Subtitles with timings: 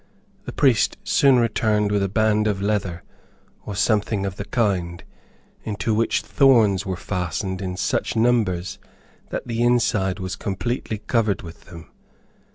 [0.45, 3.03] The priest soon returned with a band of leather,
[3.67, 5.03] or something of the kind,
[5.63, 8.79] into which thorns were fastened in such numbers
[9.29, 11.91] that the inside was completely covered with them.